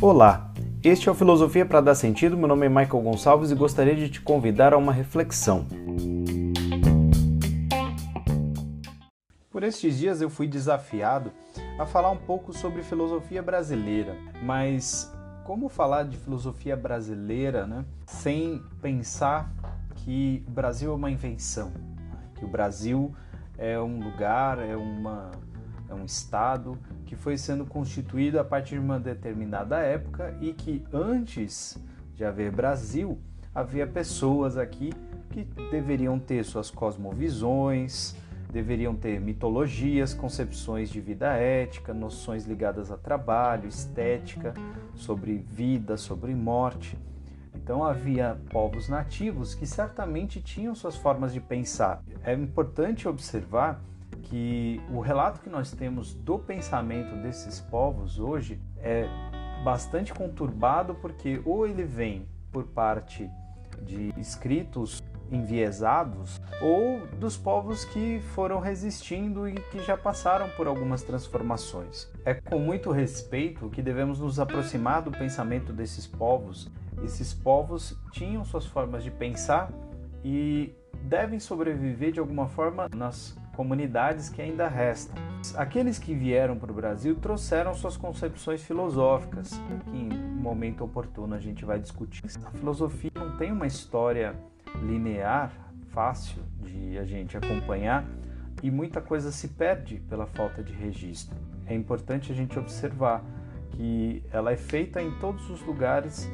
[0.00, 0.52] Olá,
[0.82, 2.36] este é o Filosofia para Dar Sentido.
[2.36, 5.64] Meu nome é Michael Gonçalves e gostaria de te convidar a uma reflexão.
[9.50, 11.30] Por estes dias eu fui desafiado
[11.78, 15.12] a falar um pouco sobre filosofia brasileira, mas
[15.44, 19.52] como falar de filosofia brasileira né, sem pensar
[19.94, 21.72] que o Brasil é uma invenção,
[22.34, 23.14] que o Brasil
[23.56, 25.30] é um lugar, é, uma,
[25.92, 30.82] é um estado que foi sendo constituído a partir de uma determinada época e que
[30.92, 31.78] antes
[32.14, 33.18] de haver Brasil
[33.54, 34.92] havia pessoas aqui
[35.30, 38.14] que deveriam ter suas cosmovisões,
[38.50, 44.52] deveriam ter mitologias, concepções de vida ética, noções ligadas a trabalho, estética,
[44.94, 46.98] sobre vida, sobre morte.
[47.54, 52.02] Então havia povos nativos que certamente tinham suas formas de pensar.
[52.24, 53.80] É importante observar
[54.22, 59.06] que o relato que nós temos do pensamento desses povos hoje é
[59.64, 63.30] bastante conturbado porque ou ele vem por parte
[63.82, 71.02] de escritos enviesados ou dos povos que foram resistindo e que já passaram por algumas
[71.02, 72.10] transformações.
[72.24, 76.70] É com muito respeito que devemos nos aproximar do pensamento desses povos.
[77.02, 79.72] Esses povos tinham suas formas de pensar
[80.22, 85.14] e devem sobreviver de alguma forma nas comunidades que ainda restam.
[85.56, 91.38] Aqueles que vieram para o Brasil trouxeram suas concepções filosóficas, que em momento oportuno a
[91.38, 92.22] gente vai discutir.
[92.44, 94.34] A filosofia não tem uma história
[94.82, 95.52] linear,
[95.88, 98.04] fácil de a gente acompanhar
[98.62, 101.36] e muita coisa se perde pela falta de registro.
[101.66, 103.22] É importante a gente observar
[103.70, 106.30] que ela é feita em todos os lugares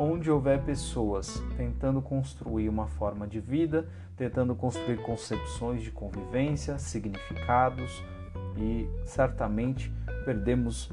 [0.00, 8.02] onde houver pessoas tentando construir uma forma de vida, tentando construir concepções de convivência, significados
[8.56, 9.92] e certamente
[10.24, 10.90] perdemos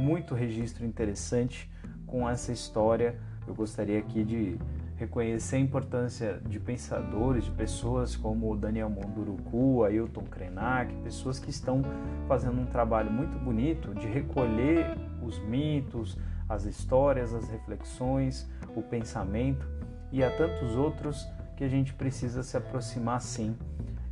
[0.00, 1.70] muito registro interessante
[2.08, 3.16] com essa história.
[3.46, 4.58] Eu gostaria aqui de
[4.96, 11.82] reconhecer a importância de pensadores, de pessoas como Daniel Munduruku, Ailton Krenak, pessoas que estão
[12.26, 16.18] fazendo um trabalho muito bonito de recolher os mitos,
[16.50, 19.66] as histórias, as reflexões, o pensamento
[20.10, 21.24] e há tantos outros
[21.56, 23.56] que a gente precisa se aproximar sim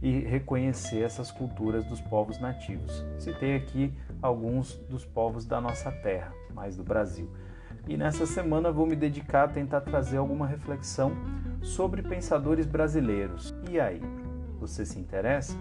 [0.00, 3.04] e reconhecer essas culturas dos povos nativos.
[3.18, 7.28] Citei aqui alguns dos povos da nossa terra, mais do Brasil.
[7.88, 11.10] E nessa semana vou me dedicar a tentar trazer alguma reflexão
[11.60, 13.52] sobre pensadores brasileiros.
[13.68, 14.00] E aí,
[14.60, 15.56] você se interessa?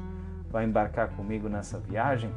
[0.52, 2.30] Vai embarcar comigo nessa viagem?